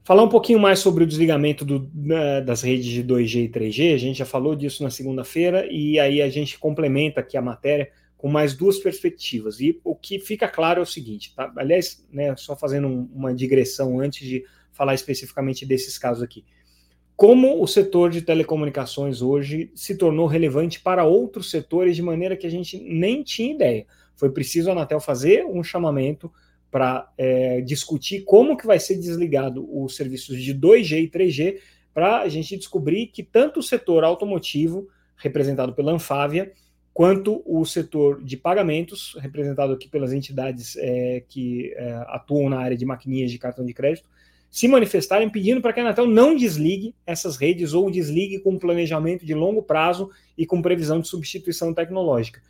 Falar 0.04 0.24
um 0.24 0.28
pouquinho 0.28 0.58
mais 0.58 0.80
sobre 0.80 1.04
o 1.04 1.06
desligamento 1.06 1.64
do, 1.64 1.88
das 2.44 2.62
redes 2.62 2.86
de 2.86 3.04
2G 3.04 3.44
e 3.44 3.48
3G, 3.48 3.94
a 3.94 3.98
gente 3.98 4.18
já 4.18 4.26
falou 4.26 4.56
disso 4.56 4.82
na 4.82 4.90
segunda-feira, 4.90 5.66
e 5.70 5.98
aí 5.98 6.20
a 6.20 6.28
gente 6.28 6.58
complementa 6.58 7.20
aqui 7.20 7.36
a 7.36 7.42
matéria 7.42 7.88
com 8.22 8.28
mais 8.28 8.54
duas 8.54 8.78
perspectivas. 8.78 9.58
E 9.58 9.80
o 9.82 9.96
que 9.96 10.20
fica 10.20 10.46
claro 10.46 10.78
é 10.78 10.82
o 10.84 10.86
seguinte, 10.86 11.34
tá? 11.34 11.52
aliás, 11.56 12.06
né, 12.08 12.36
só 12.36 12.54
fazendo 12.54 12.86
uma 12.86 13.34
digressão 13.34 13.98
antes 13.98 14.24
de 14.24 14.44
falar 14.70 14.94
especificamente 14.94 15.66
desses 15.66 15.98
casos 15.98 16.22
aqui. 16.22 16.44
Como 17.16 17.60
o 17.60 17.66
setor 17.66 18.10
de 18.10 18.22
telecomunicações 18.22 19.22
hoje 19.22 19.72
se 19.74 19.98
tornou 19.98 20.28
relevante 20.28 20.78
para 20.78 21.04
outros 21.04 21.50
setores 21.50 21.96
de 21.96 22.02
maneira 22.02 22.36
que 22.36 22.46
a 22.46 22.50
gente 22.50 22.78
nem 22.78 23.24
tinha 23.24 23.52
ideia. 23.52 23.86
Foi 24.14 24.30
preciso 24.30 24.68
a 24.68 24.72
Anatel 24.72 25.00
fazer 25.00 25.44
um 25.44 25.64
chamamento 25.64 26.32
para 26.70 27.12
é, 27.18 27.60
discutir 27.60 28.20
como 28.22 28.56
que 28.56 28.68
vai 28.68 28.78
ser 28.78 28.94
desligado 28.98 29.68
os 29.68 29.96
serviços 29.96 30.40
de 30.40 30.54
2G 30.54 31.02
e 31.02 31.10
3G 31.10 31.58
para 31.92 32.20
a 32.20 32.28
gente 32.28 32.56
descobrir 32.56 33.08
que 33.08 33.24
tanto 33.24 33.58
o 33.58 33.64
setor 33.64 34.04
automotivo, 34.04 34.88
representado 35.16 35.74
pela 35.74 35.90
Anfávia, 35.90 36.52
quanto 36.92 37.42
o 37.46 37.64
setor 37.64 38.22
de 38.22 38.36
pagamentos, 38.36 39.16
representado 39.18 39.72
aqui 39.72 39.88
pelas 39.88 40.12
entidades 40.12 40.76
é, 40.76 41.24
que 41.28 41.72
é, 41.74 41.92
atuam 42.08 42.48
na 42.48 42.58
área 42.58 42.76
de 42.76 42.84
maquininhas 42.84 43.30
de 43.30 43.38
cartão 43.38 43.64
de 43.64 43.72
crédito, 43.72 44.08
se 44.50 44.68
manifestarem 44.68 45.30
pedindo 45.30 45.62
para 45.62 45.72
que 45.72 45.80
a 45.80 45.82
Anatel 45.82 46.06
não 46.06 46.36
desligue 46.36 46.94
essas 47.06 47.36
redes 47.36 47.72
ou 47.72 47.90
desligue 47.90 48.40
com 48.40 48.58
planejamento 48.58 49.24
de 49.24 49.32
longo 49.32 49.62
prazo 49.62 50.10
e 50.36 50.44
com 50.44 50.60
previsão 50.60 51.00
de 51.00 51.08
substituição 51.08 51.72
tecnológica. 51.72 52.42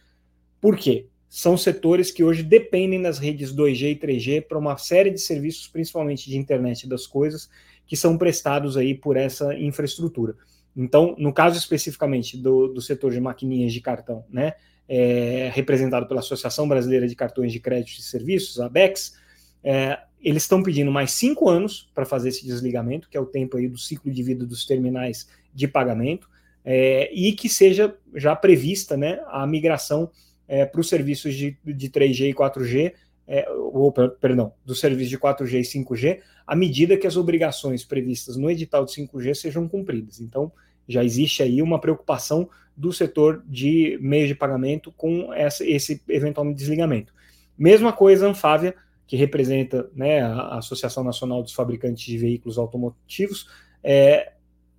Por 0.60 0.76
quê? 0.76 1.06
são 1.34 1.56
setores 1.56 2.10
que 2.10 2.22
hoje 2.22 2.42
dependem 2.42 3.00
das 3.00 3.18
redes 3.18 3.56
2G 3.56 3.92
e 3.92 3.96
3G 3.96 4.42
para 4.42 4.58
uma 4.58 4.76
série 4.76 5.08
de 5.08 5.18
serviços, 5.18 5.66
principalmente 5.66 6.28
de 6.28 6.36
internet 6.36 6.86
das 6.86 7.06
coisas, 7.06 7.48
que 7.86 7.96
são 7.96 8.18
prestados 8.18 8.76
aí 8.76 8.94
por 8.94 9.16
essa 9.16 9.54
infraestrutura. 9.54 10.36
Então, 10.76 11.14
no 11.18 11.32
caso 11.32 11.58
especificamente 11.58 12.36
do, 12.36 12.68
do 12.68 12.80
setor 12.80 13.12
de 13.12 13.20
maquininhas 13.20 13.72
de 13.72 13.80
cartão, 13.80 14.24
né, 14.30 14.54
é, 14.88 15.50
representado 15.54 16.06
pela 16.06 16.20
Associação 16.20 16.68
Brasileira 16.68 17.06
de 17.06 17.14
Cartões 17.14 17.52
de 17.52 17.60
Crédito 17.60 17.98
e 17.98 18.02
Serviços, 18.02 18.60
a 18.60 18.66
ABEX, 18.66 19.14
é, 19.62 19.98
eles 20.20 20.44
estão 20.44 20.62
pedindo 20.62 20.90
mais 20.90 21.10
cinco 21.12 21.48
anos 21.48 21.90
para 21.94 22.04
fazer 22.04 22.28
esse 22.28 22.46
desligamento, 22.46 23.08
que 23.08 23.16
é 23.16 23.20
o 23.20 23.26
tempo 23.26 23.56
aí 23.56 23.68
do 23.68 23.78
ciclo 23.78 24.10
de 24.10 24.22
vida 24.22 24.46
dos 24.46 24.64
terminais 24.64 25.28
de 25.52 25.66
pagamento, 25.68 26.28
é, 26.64 27.12
e 27.12 27.32
que 27.32 27.48
seja 27.48 27.94
já 28.14 28.36
prevista 28.36 28.96
né, 28.96 29.20
a 29.26 29.46
migração 29.46 30.10
é, 30.46 30.64
para 30.64 30.80
os 30.80 30.88
serviços 30.88 31.34
de, 31.34 31.56
de 31.64 31.90
3G 31.90 32.30
e 32.30 32.34
4G, 32.34 32.92
é, 33.32 33.48
ou, 33.50 33.90
perdão, 34.20 34.52
dos 34.62 34.78
serviços 34.78 35.08
de 35.08 35.18
4G 35.18 35.54
e 35.54 35.62
5G, 35.62 36.20
à 36.46 36.54
medida 36.54 36.98
que 36.98 37.06
as 37.06 37.16
obrigações 37.16 37.82
previstas 37.82 38.36
no 38.36 38.50
edital 38.50 38.84
de 38.84 38.92
5G 38.92 39.34
sejam 39.34 39.66
cumpridas. 39.66 40.20
Então, 40.20 40.52
já 40.86 41.02
existe 41.02 41.42
aí 41.42 41.62
uma 41.62 41.80
preocupação 41.80 42.50
do 42.76 42.92
setor 42.92 43.42
de 43.48 43.98
meios 44.02 44.28
de 44.28 44.34
pagamento 44.34 44.92
com 44.92 45.32
essa, 45.32 45.64
esse 45.64 46.02
eventual 46.10 46.52
desligamento. 46.52 47.14
Mesma 47.56 47.90
coisa 47.90 48.26
a 48.26 48.28
Anfávia, 48.28 48.74
que 49.06 49.16
representa 49.16 49.88
né, 49.94 50.20
a 50.20 50.58
Associação 50.58 51.02
Nacional 51.02 51.42
dos 51.42 51.54
Fabricantes 51.54 52.04
de 52.04 52.18
Veículos 52.18 52.58
Automotivos, 52.58 53.48
é, 53.82 54.32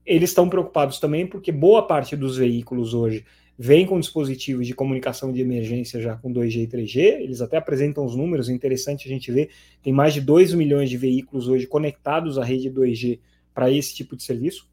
eles 0.06 0.30
estão 0.30 0.48
preocupados 0.48 1.00
também 1.00 1.26
porque 1.26 1.52
boa 1.52 1.88
parte 1.88 2.16
dos 2.16 2.38
veículos 2.38 2.94
hoje 2.94 3.26
vem 3.58 3.86
com 3.86 4.00
dispositivos 4.00 4.66
de 4.66 4.74
comunicação 4.74 5.32
de 5.32 5.42
emergência 5.42 6.02
já 6.02 6.16
com 6.16 6.34
2G 6.34 6.64
e 6.64 6.68
3G, 6.68 6.98
eles 7.22 7.42
até 7.42 7.58
apresentam 7.58 8.06
os 8.06 8.16
números, 8.16 8.50
interessante 8.50 9.08
a 9.08 9.10
gente 9.10 9.32
ver, 9.32 9.50
tem 9.82 9.94
mais 9.94 10.14
de 10.14 10.22
2 10.22 10.54
milhões 10.54 10.90
de 10.90 10.98
veículos 10.98 11.48
hoje 11.48 11.68
conectados 11.68 12.38
à 12.38 12.44
rede 12.44 12.70
2G 12.70 13.20
para 13.54 13.70
esse 13.72 13.94
tipo 13.94 14.16
de 14.16 14.24
serviço, 14.24 14.68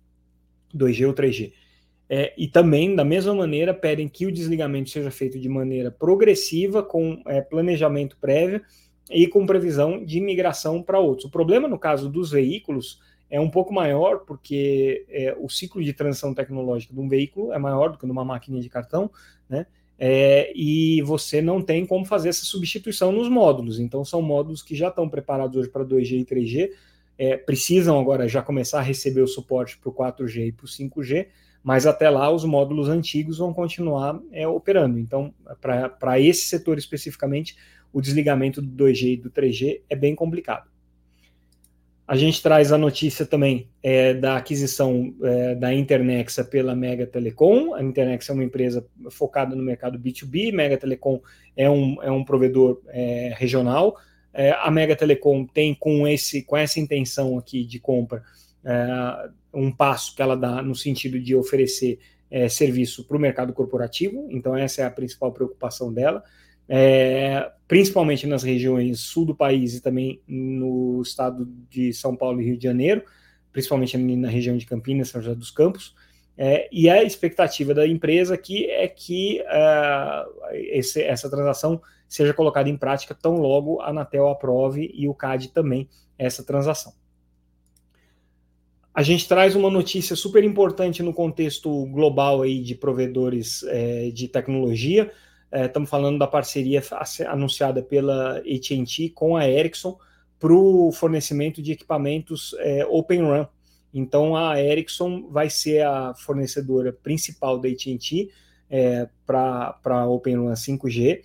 2G 0.75 1.07
ou 1.07 1.15
3G. 1.15 1.53
É, 2.13 2.33
e 2.37 2.49
também, 2.49 2.97
da 2.97 3.05
mesma 3.05 3.33
maneira, 3.33 3.73
pedem 3.73 4.09
que 4.09 4.27
o 4.27 4.33
desligamento 4.33 4.91
seja 4.91 5.13
feito 5.13 5.39
de 5.39 5.49
maneira 5.49 5.93
progressiva, 5.93 6.83
com 6.83 7.23
é, 7.27 7.41
planejamento 7.41 8.17
prévio 8.21 8.63
e 9.09 9.29
com 9.29 9.47
previsão 9.47 10.05
de 10.05 10.21
migração 10.21 10.83
para 10.83 10.99
outros. 10.99 11.27
O 11.27 11.31
problema, 11.31 11.69
no 11.69 11.79
caso 11.79 12.11
dos 12.11 12.33
veículos, 12.33 12.99
é 13.31 13.41
um 13.41 13.49
pouco 13.49 13.73
maior, 13.73 14.21
porque 14.27 15.07
é, 15.09 15.37
o 15.39 15.49
ciclo 15.49 15.83
de 15.83 15.93
transição 15.93 16.35
tecnológica 16.35 16.93
de 16.93 17.01
um 17.01 17.09
veículo 17.09 17.53
é 17.53 17.59
maior 17.59 17.93
do 17.93 17.99
que 17.99 18.05
de 18.05 18.13
uma 18.13 18.25
máquina 18.25 18.61
de 18.61 18.69
cartão, 18.69 19.11
né? 19.49 19.67
É, 20.03 20.51
e 20.57 21.03
você 21.03 21.43
não 21.43 21.61
tem 21.61 21.85
como 21.85 22.07
fazer 22.07 22.31
essa 22.31 22.45
substituição 22.45 23.13
nos 23.13 23.29
módulos. 23.29 23.79
Então, 23.79 24.03
são 24.05 24.23
módulos 24.23 24.63
que 24.63 24.75
já 24.75 24.89
estão 24.89 25.09
preparados 25.09 25.57
hoje 25.57 25.69
para 25.69 25.85
2G 25.85 26.21
e 26.21 26.25
3G, 26.25 26.71
é, 27.19 27.37
precisam 27.37 28.01
agora 28.01 28.27
já 28.27 28.41
começar 28.41 28.79
a 28.79 28.83
receber 28.83 29.21
o 29.21 29.27
suporte 29.27 29.77
para 29.77 29.91
o 29.91 29.93
4G 29.93 30.47
e 30.47 30.53
para 30.53 30.65
o 30.65 30.69
5G, 30.69 31.27
mas 31.63 31.87
até 31.87 32.09
lá 32.09 32.33
os 32.33 32.47
módulos 32.47 32.89
antigos 32.89 33.37
vão 33.37 33.53
continuar 33.53 34.19
é, 34.33 34.49
operando. 34.49 34.99
Então, 34.99 35.35
para 35.61 36.19
esse 36.19 36.49
setor 36.49 36.79
especificamente, 36.79 37.55
o 37.93 38.01
desligamento 38.01 38.63
do 38.63 38.85
2G 38.85 39.13
e 39.13 39.17
do 39.19 39.31
3G 39.31 39.83
é 39.91 39.95
bem 39.95 40.15
complicado. 40.15 40.71
A 42.11 42.17
gente 42.17 42.43
traz 42.43 42.73
a 42.73 42.77
notícia 42.77 43.25
também 43.25 43.69
é, 43.81 44.13
da 44.13 44.37
aquisição 44.37 45.15
é, 45.23 45.55
da 45.55 45.73
Internexa 45.73 46.43
pela 46.43 46.75
Mega 46.75 47.07
Telecom. 47.07 47.73
A 47.73 47.85
Internexa 47.85 48.33
é 48.33 48.35
uma 48.35 48.43
empresa 48.43 48.85
focada 49.13 49.55
no 49.55 49.63
mercado 49.63 49.97
B2B, 49.97 50.53
Mega 50.53 50.77
Telecom 50.77 51.21
é 51.57 51.71
um, 51.71 52.03
é 52.03 52.11
um 52.11 52.25
provedor 52.25 52.83
é, 52.89 53.33
regional. 53.39 53.97
É, 54.35 54.51
a 54.51 54.69
Mega 54.73 54.97
Telecom 54.97 55.47
tem 55.47 55.73
com, 55.73 56.05
esse, 56.09 56.43
com 56.43 56.57
essa 56.57 56.81
intenção 56.81 57.39
aqui 57.39 57.65
de 57.65 57.79
compra 57.79 58.25
é, 58.65 59.31
um 59.55 59.71
passo 59.71 60.13
que 60.17 60.21
ela 60.21 60.37
dá 60.37 60.61
no 60.63 60.75
sentido 60.75 61.17
de 61.17 61.37
oferecer 61.37 62.01
é, 62.29 62.49
serviço 62.49 63.07
para 63.07 63.17
o 63.17 63.21
mercado 63.21 63.53
corporativo, 63.53 64.27
então 64.31 64.57
essa 64.57 64.83
é 64.83 64.85
a 64.85 64.91
principal 64.91 65.31
preocupação 65.31 65.93
dela 65.93 66.25
é, 66.73 67.51
principalmente 67.71 68.27
nas 68.27 68.43
regiões 68.43 68.99
sul 68.99 69.25
do 69.25 69.33
país 69.33 69.77
e 69.77 69.81
também 69.81 70.21
no 70.27 71.01
estado 71.03 71.47
de 71.71 71.93
São 71.93 72.17
Paulo 72.17 72.41
e 72.41 72.45
Rio 72.45 72.57
de 72.57 72.65
Janeiro, 72.65 73.05
principalmente 73.53 73.97
na 73.97 74.29
região 74.29 74.57
de 74.57 74.67
Campinas, 74.67 75.11
São 75.11 75.23
José 75.23 75.37
dos 75.37 75.53
Campos. 75.53 75.95
É, 76.37 76.69
e 76.73 76.91
a 76.91 77.05
expectativa 77.05 77.73
da 77.73 77.87
empresa 77.87 78.35
aqui 78.35 78.69
é 78.69 78.89
que 78.89 79.41
uh, 79.43 80.53
esse, 80.53 81.01
essa 81.01 81.31
transação 81.31 81.81
seja 82.09 82.35
colocada 82.35 82.69
em 82.69 82.77
prática 82.77 83.15
tão 83.15 83.37
logo 83.37 83.81
a 83.81 83.91
Anatel 83.91 84.27
aprove 84.27 84.91
e 84.93 85.07
o 85.07 85.15
CAD 85.15 85.51
também 85.51 85.89
essa 86.19 86.43
transação. 86.43 86.93
A 88.93 89.05
gente 89.05 89.29
traz 89.29 89.55
uma 89.55 89.71
notícia 89.71 90.17
super 90.17 90.43
importante 90.43 91.05
no 91.05 91.15
contexto 91.15 91.87
global 91.87 92.43
aí 92.43 92.61
de 92.61 92.75
provedores 92.75 93.63
é, 93.69 94.11
de 94.11 94.27
tecnologia. 94.27 95.13
Estamos 95.53 95.89
é, 95.89 95.91
falando 95.91 96.19
da 96.19 96.27
parceria 96.27 96.83
anunciada 97.29 97.83
pela 97.83 98.39
AT&T 98.39 99.11
com 99.15 99.37
a 99.37 99.49
Ericsson 99.49 99.99
para 100.39 100.55
o 100.55 100.91
fornecimento 100.93 101.61
de 101.61 101.73
equipamentos 101.73 102.55
é, 102.59 102.87
Open 102.87 103.23
RAN. 103.23 103.49
Então, 103.93 104.37
a 104.37 104.61
Ericsson 104.61 105.29
vai 105.29 105.51
ser 105.51 105.85
a 105.85 106.15
fornecedora 106.15 106.93
principal 106.93 107.59
da 107.59 107.69
AT&T 107.69 108.31
é, 108.71 109.09
para 109.27 110.07
Open 110.09 110.37
RAN 110.37 110.55
5G. 110.55 111.23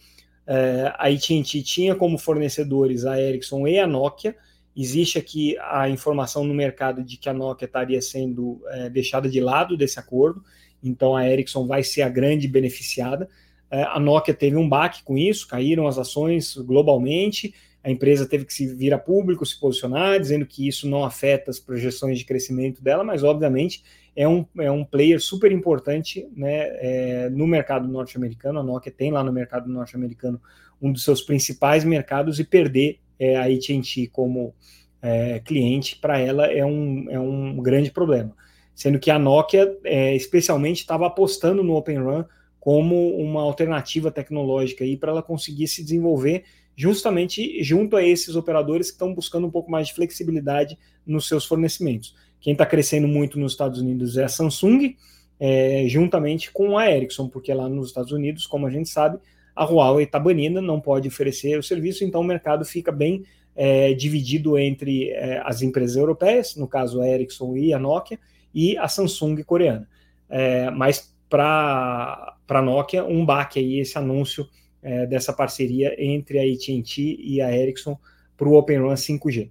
É, 0.48 0.94
a 0.98 1.08
AT&T 1.08 1.62
tinha 1.62 1.96
como 1.96 2.18
fornecedores 2.18 3.06
a 3.06 3.22
Ericsson 3.22 3.68
e 3.68 3.80
a 3.80 3.88
Nokia. 3.88 4.36
Existe 4.76 5.18
aqui 5.18 5.56
a 5.60 5.88
informação 5.88 6.44
no 6.44 6.54
mercado 6.54 7.04
de 7.04 7.18
que 7.18 7.30
a 7.30 7.34
Nokia 7.34 7.66
estaria 7.66 8.02
sendo 8.02 8.62
é, 8.68 8.90
deixada 8.90 9.30
de 9.30 9.40
lado 9.40 9.78
desse 9.78 10.00
acordo. 10.00 10.44
Então, 10.84 11.16
a 11.16 11.28
Ericsson 11.30 11.66
vai 11.66 11.84
ser 11.84 12.02
a 12.02 12.10
grande 12.10 12.48
beneficiada. 12.48 13.30
É, 13.70 13.84
a 13.84 14.00
Nokia 14.00 14.34
teve 14.34 14.56
um 14.56 14.68
baque 14.68 15.04
com 15.04 15.18
isso, 15.18 15.48
caíram 15.48 15.88
as 15.88 15.98
ações 15.98 16.56
globalmente, 16.58 17.54
a 17.84 17.92
empresa 17.92 18.28
teve 18.28 18.46
que 18.46 18.54
se 18.54 18.66
vir 18.74 18.94
a 18.94 18.98
público, 18.98 19.46
se 19.46 19.60
posicionar, 19.60 20.20
dizendo 20.20 20.46
que 20.46 20.68
isso 20.68 20.90
não 20.90 21.04
afeta 21.04 21.52
as 21.52 21.60
projeções 21.60 22.18
de 22.18 22.26
crescimento 22.26 22.84
dela, 22.84 23.04
mas 23.04 23.24
obviamente 23.24 23.84
é 24.16 24.28
um, 24.28 24.46
é 24.58 24.72
um 24.72 24.84
player 24.84 25.22
super 25.22 25.52
importante 25.52 26.28
né, 26.36 26.70
é, 26.80 27.30
no 27.30 27.46
mercado 27.46 27.88
norte-americano. 27.88 28.60
A 28.60 28.64
Nokia 28.64 28.92
tem 28.92 29.12
lá 29.12 29.24
no 29.24 29.32
mercado 29.32 29.70
norte-americano 29.70 30.42
um 30.82 30.92
dos 30.92 31.04
seus 31.04 31.22
principais 31.22 31.84
mercados 31.84 32.40
e 32.40 32.44
perder 32.44 33.00
é, 33.20 33.36
a 33.36 33.44
AT&T 33.44 34.10
como 34.12 34.56
é, 35.02 35.40
cliente 35.40 35.98
para 35.98 36.18
ela 36.18 36.48
é 36.48 36.66
um, 36.66 37.06
é 37.10 37.20
um 37.20 37.58
grande 37.58 37.92
problema. 37.92 38.36
Sendo 38.74 39.00
que 39.00 39.12
a 39.12 39.20
Nokia, 39.20 39.78
é, 39.84 40.16
especialmente, 40.16 40.80
estava 40.80 41.06
apostando 41.06 41.64
no 41.64 41.76
Open 41.76 42.00
Run 42.00 42.24
como 42.66 43.16
uma 43.18 43.44
alternativa 43.44 44.10
tecnológica 44.10 44.84
para 45.00 45.12
ela 45.12 45.22
conseguir 45.22 45.68
se 45.68 45.84
desenvolver 45.84 46.46
justamente 46.76 47.62
junto 47.64 47.96
a 47.96 48.04
esses 48.04 48.36
operadores 48.36 48.88
que 48.88 48.96
estão 48.96 49.14
buscando 49.14 49.46
um 49.46 49.52
pouco 49.52 49.70
mais 49.70 49.90
de 49.90 49.94
flexibilidade 49.94 50.76
nos 51.06 51.28
seus 51.28 51.46
fornecimentos. 51.46 52.16
Quem 52.42 52.54
está 52.54 52.66
crescendo 52.66 53.08
muito 53.08 53.38
nos 53.38 53.52
Estados 53.52 53.80
Unidos 53.80 54.18
é 54.18 54.24
a 54.24 54.28
Samsung, 54.28 54.96
é, 55.40 55.86
juntamente 55.88 56.52
com 56.52 56.76
a 56.76 56.90
Ericsson, 56.90 57.30
porque 57.30 57.54
lá 57.54 57.70
nos 57.70 57.90
Estados 57.90 58.12
Unidos, 58.12 58.48
como 58.48 58.66
a 58.66 58.72
gente 58.72 58.90
sabe, 58.90 59.20
a 59.56 59.64
Huawei 59.64 60.06
está 60.06 60.18
banida, 60.18 60.60
não 60.60 60.82
pode 60.82 61.08
oferecer 61.08 61.60
o 61.60 61.64
serviço, 61.64 62.04
então 62.04 62.22
o 62.22 62.24
mercado 62.24 62.66
fica 62.66 62.92
bem 62.92 63.26
é, 63.56 63.94
dividido 63.94 64.58
entre 64.58 65.12
é, 65.12 65.40
as 65.46 65.62
empresas 65.62 65.98
europeias, 65.98 66.56
no 66.56 66.68
caso 66.68 67.00
a 67.00 67.08
Ericsson 67.08 67.56
e 67.58 67.76
a 67.76 67.78
Nokia, 67.78 68.18
e 68.52 68.76
a 68.76 68.88
Samsung 68.88 69.44
coreana. 69.44 69.88
É, 70.28 70.72
mas 70.72 71.14
para 71.30 72.35
a 72.48 72.62
Nokia, 72.62 73.04
um 73.04 73.26
baque 73.26 73.60
aí 73.60 73.80
esse 73.80 73.98
anúncio 73.98 74.48
é, 74.82 75.06
dessa 75.06 75.34
parceria 75.34 75.96
entre 75.98 76.40
a 76.40 76.44
AT&T 76.44 77.18
e 77.20 77.42
a 77.42 77.56
Ericsson 77.56 77.98
para 78.38 78.48
o 78.48 78.54
Open 78.54 78.80
Run 78.80 78.94
5G. 78.94 79.50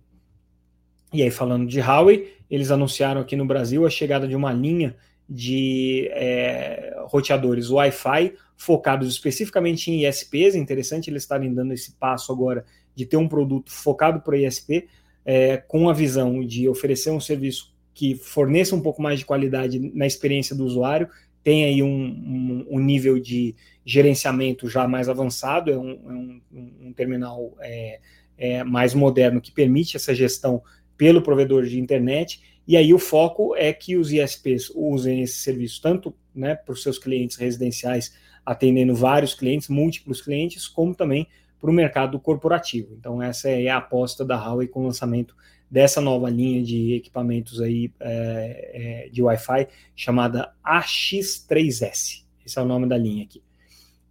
E 1.13 1.23
aí, 1.23 1.31
falando 1.31 1.67
de 1.67 1.81
Huawei, 1.81 2.35
eles 2.51 2.71
anunciaram 2.71 3.21
aqui 3.21 3.37
no 3.37 3.47
Brasil 3.47 3.87
a 3.87 3.91
chegada 3.91 4.27
de 4.27 4.37
uma 4.37 4.53
linha 4.53 4.97
de 5.29 6.09
é, 6.13 6.95
roteadores 7.07 7.71
Wi-Fi 7.71 8.35
focados 8.57 9.09
especificamente 9.09 9.91
em 9.91 10.07
ISPs. 10.07 10.55
Interessante 10.55 11.09
eles 11.11 11.23
estarem 11.23 11.53
dando 11.53 11.73
esse 11.73 11.93
passo 11.93 12.33
agora 12.33 12.65
de 12.95 13.07
ter 13.07 13.17
um 13.17 13.29
produto 13.29 13.71
focado 13.71 14.21
para 14.21 14.39
ISP, 14.39 14.89
é, 15.25 15.57
com 15.57 15.89
a 15.89 15.93
visão 15.93 16.45
de 16.45 16.69
oferecer 16.69 17.11
um 17.11 17.21
serviço 17.21 17.75
que 17.95 18.17
forneça 18.17 18.75
um 18.75 18.81
pouco 18.81 19.01
mais 19.01 19.21
de 19.21 19.25
qualidade 19.25 19.79
na 19.95 20.07
experiência 20.07 20.55
do 20.55 20.65
usuário, 20.65 21.09
tem 21.45 21.65
aí 21.67 21.83
um, 21.83 21.89
um, 21.89 22.67
um 22.71 22.79
nível 22.81 23.21
de 23.21 23.55
gerenciamento 23.85 24.69
já 24.69 24.89
mais 24.89 25.11
avançado, 25.11 25.71
é 25.71 25.79
um, 25.79 25.91
é 25.91 26.13
um, 26.13 26.43
um 26.87 26.93
terminal 26.95 27.55
é, 27.61 28.01
é, 28.39 28.65
mais 28.65 28.95
moderno 28.95 29.43
que 29.43 29.53
permite 29.53 29.95
essa 29.95 30.15
gestão 30.15 30.63
pelo 30.97 31.21
provedor 31.21 31.65
de 31.65 31.79
internet, 31.79 32.41
e 32.67 32.79
aí 32.79 32.95
o 32.95 32.99
foco 32.99 33.55
é 33.55 33.75
que 33.75 33.95
os 33.95 34.11
ISPs 34.11 34.71
usem 34.75 35.21
esse 35.21 35.35
serviço 35.35 35.83
tanto 35.83 36.15
né, 36.35 36.55
para 36.55 36.73
os 36.73 36.83
seus 36.83 36.99
clientes 36.99 37.37
residenciais, 37.37 38.17
atendendo 38.45 38.95
vários 38.95 39.35
clientes, 39.35 39.69
múltiplos 39.69 40.23
clientes, 40.23 40.67
como 40.67 40.95
também 40.95 41.27
para 41.61 41.71
o 41.71 41.75
mercado 41.75 42.19
corporativo. 42.19 42.95
Então 42.99 43.23
essa 43.23 43.51
é 43.51 43.69
a 43.69 43.77
aposta 43.77 44.25
da 44.25 44.37
Huawei 44.37 44.67
com 44.67 44.81
o 44.81 44.85
lançamento 44.85 45.37
dessa 45.75 46.01
nova 46.01 46.31
linha 46.31 46.63
de 46.63 46.95
equipamentos 46.95 47.61
aí 47.61 47.91
é, 47.99 49.07
é, 49.07 49.09
de 49.11 49.21
Wi-Fi 49.21 49.67
chamada 49.97 50.53
AX3S. 50.65 52.23
Esse 52.47 52.59
é 52.61 52.63
o 52.63 52.65
nome 52.65 52.87
da 52.87 52.97
linha 52.97 53.25
aqui. 53.25 53.43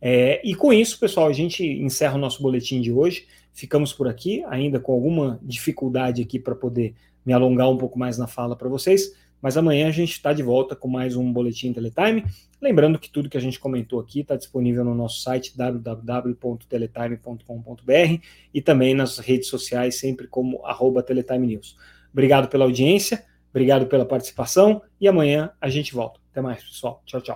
É, 0.01 0.41
e 0.43 0.55
com 0.55 0.73
isso, 0.73 0.99
pessoal, 0.99 1.29
a 1.29 1.31
gente 1.31 1.65
encerra 1.65 2.15
o 2.15 2.17
nosso 2.17 2.43
boletim 2.43 2.81
de 2.81 2.91
hoje. 2.91 3.27
Ficamos 3.53 3.93
por 3.93 4.09
aqui, 4.09 4.43
ainda 4.49 4.77
com 4.77 4.91
alguma 4.91 5.39
dificuldade 5.41 6.21
aqui 6.21 6.37
para 6.37 6.53
poder 6.53 6.95
me 7.25 7.31
alongar 7.31 7.69
um 7.69 7.77
pouco 7.77 7.97
mais 7.97 8.17
na 8.17 8.27
fala 8.27 8.57
para 8.57 8.67
vocês. 8.67 9.15
Mas 9.43 9.57
amanhã 9.57 9.89
a 9.89 9.91
gente 9.91 10.13
está 10.13 10.31
de 10.31 10.41
volta 10.41 10.73
com 10.73 10.87
mais 10.87 11.17
um 11.17 11.33
Boletim 11.33 11.73
Teletime. 11.73 12.23
Lembrando 12.61 12.97
que 12.97 13.09
tudo 13.09 13.27
que 13.27 13.35
a 13.35 13.41
gente 13.41 13.59
comentou 13.59 13.99
aqui 13.99 14.21
está 14.21 14.37
disponível 14.37 14.85
no 14.85 14.95
nosso 14.95 15.21
site 15.21 15.51
www.teletime.com.br 15.57 18.21
e 18.53 18.61
também 18.61 18.93
nas 18.93 19.17
redes 19.17 19.49
sociais, 19.49 19.99
sempre 19.99 20.27
como 20.27 20.65
arroba 20.65 21.03
Teletime 21.03 21.45
News. 21.45 21.75
Obrigado 22.13 22.47
pela 22.47 22.63
audiência, 22.63 23.25
obrigado 23.49 23.87
pela 23.87 24.05
participação 24.05 24.81
e 24.97 25.09
amanhã 25.09 25.51
a 25.59 25.67
gente 25.67 25.93
volta. 25.93 26.21
Até 26.31 26.39
mais, 26.39 26.63
pessoal. 26.63 27.03
Tchau, 27.05 27.19
tchau. 27.19 27.35